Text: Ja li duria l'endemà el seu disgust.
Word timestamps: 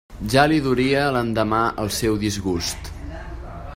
Ja 0.33 0.45
li 0.51 0.55
duria 0.67 1.03
l'endemà 1.17 1.59
el 1.83 1.93
seu 1.99 2.17
disgust. 2.25 2.91